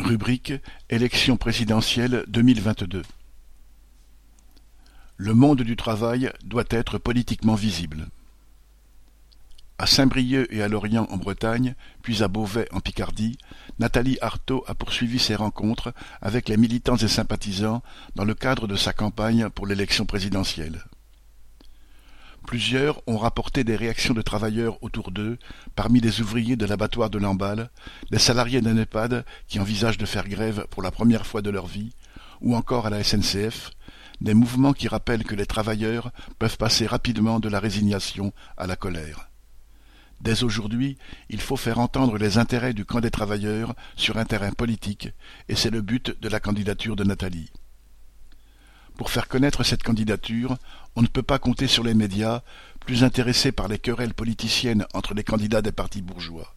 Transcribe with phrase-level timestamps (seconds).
[0.00, 0.54] Rubrique
[0.88, 3.02] Élection présidentielle deux.
[5.18, 8.08] Le monde du travail doit être politiquement visible.
[9.78, 13.36] À Saint-Brieuc et à Lorient en Bretagne, puis à Beauvais en Picardie,
[13.78, 15.92] Nathalie Arthaud a poursuivi ses rencontres
[16.22, 17.82] avec les militants et sympathisants
[18.14, 20.84] dans le cadre de sa campagne pour l'élection présidentielle.
[22.50, 25.38] Plusieurs ont rapporté des réactions de travailleurs autour d'eux,
[25.76, 27.70] parmi les ouvriers de l'abattoir de Lamballe,
[28.10, 31.68] les salariés d'un EHPAD qui envisagent de faire grève pour la première fois de leur
[31.68, 31.92] vie,
[32.40, 33.70] ou encore à la SNCF,
[34.20, 36.10] des mouvements qui rappellent que les travailleurs
[36.40, 39.30] peuvent passer rapidement de la résignation à la colère.
[40.20, 44.50] Dès aujourd'hui, il faut faire entendre les intérêts du camp des travailleurs sur un terrain
[44.50, 45.10] politique,
[45.48, 47.52] et c'est le but de la candidature de Nathalie.
[49.00, 50.58] Pour faire connaître cette candidature,
[50.94, 52.42] on ne peut pas compter sur les médias,
[52.80, 56.54] plus intéressés par les querelles politiciennes entre les candidats des partis bourgeois.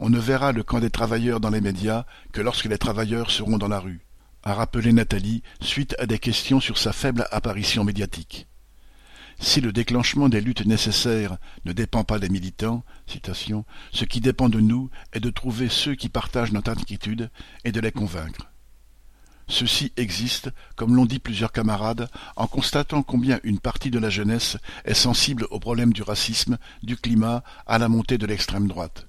[0.00, 3.56] On ne verra le camp des travailleurs dans les médias que lorsque les travailleurs seront
[3.56, 4.00] dans la rue,
[4.42, 8.48] a rappelé Nathalie suite à des questions sur sa faible apparition médiatique.
[9.38, 14.58] Si le déclenchement des luttes nécessaires ne dépend pas des militants, ce qui dépend de
[14.58, 17.30] nous est de trouver ceux qui partagent notre inquiétude
[17.62, 18.50] et de les convaincre.
[19.48, 24.58] Ceci existe, comme l'ont dit plusieurs camarades, en constatant combien une partie de la jeunesse
[24.84, 29.06] est sensible aux problèmes du racisme, du climat, à la montée de l'extrême droite.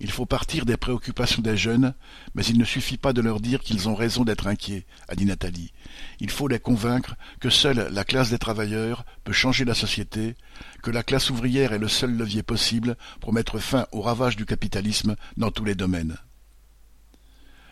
[0.00, 1.92] Il faut partir des préoccupations des jeunes,
[2.34, 5.24] mais il ne suffit pas de leur dire qu'ils ont raison d'être inquiets, a dit
[5.24, 5.72] Nathalie.
[6.20, 10.36] Il faut les convaincre que seule la classe des travailleurs peut changer la société,
[10.82, 14.46] que la classe ouvrière est le seul levier possible pour mettre fin aux ravages du
[14.46, 16.16] capitalisme dans tous les domaines.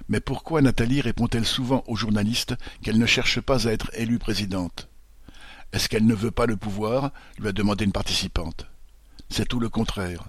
[0.08, 4.88] Mais pourquoi Nathalie répond-elle souvent aux journalistes qu'elle ne cherche pas à être élue présidente?
[5.72, 7.12] Est-ce qu'elle ne veut pas le pouvoir?
[7.38, 8.66] lui a demandé une participante.
[9.28, 10.28] C'est tout le contraire.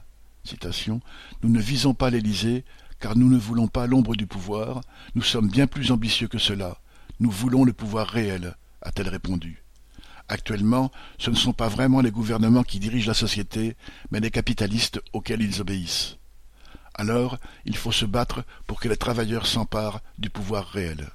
[1.44, 2.64] Nous ne visons pas l'Élysée,
[3.00, 4.82] car nous ne voulons pas l'ombre du pouvoir,
[5.14, 6.80] nous sommes bien plus ambitieux que cela.
[7.20, 9.64] Nous voulons le pouvoir réel, a-t-elle répondu.
[10.30, 13.76] Actuellement, ce ne sont pas vraiment les gouvernements qui dirigent la société,
[14.12, 16.18] mais les capitalistes auxquels ils obéissent.
[16.98, 21.10] Alors, il faut se battre pour que les travailleurs s'emparent du pouvoir réel.